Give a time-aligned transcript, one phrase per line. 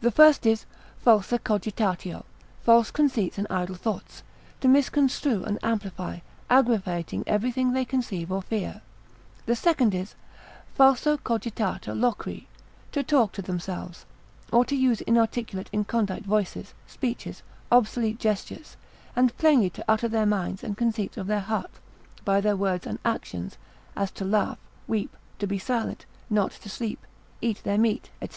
[0.00, 0.64] The first is,
[1.04, 2.22] falsa cogitatio,
[2.60, 4.22] false conceits and idle thoughts:
[4.60, 8.80] to misconstrue and amplify, aggravating everything they conceive or fear;
[9.46, 10.14] the second is,
[10.78, 12.46] falso cogitata loqui,
[12.92, 14.06] to talk to themselves,
[14.52, 17.42] or to use inarticulate incondite voices, speeches,
[17.72, 18.76] obsolete gestures,
[19.16, 21.80] and plainly to utter their minds and conceits of their hearts,
[22.24, 23.58] by their words and actions,
[23.96, 27.04] as to laugh, weep, to be silent, not to sleep,
[27.40, 28.28] eat their meat, &c.